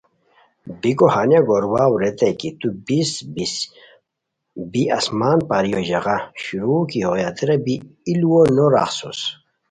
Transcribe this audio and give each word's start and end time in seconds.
بیکو 0.79 1.05
ہانیہ 1.13 1.41
گور 1.47 1.63
واؤ 1.71 1.93
ریتائے 2.01 2.33
کی 2.39 2.49
تو 2.59 2.67
بیس 2.85 3.11
بیس، 3.33 3.53
بی 4.71 4.83
آسمان 4.97 5.37
پریو 5.49 5.79
ژاغہ 5.89 6.17
شروغ 6.43 6.81
کی 6.89 6.99
ہوئے 7.07 7.21
ہتیرا 7.27 7.55
بی 7.65 7.75
ای 8.05 8.13
لوؤ 8.19 8.41
نو 8.55 8.65
راخڅوس 8.73 9.19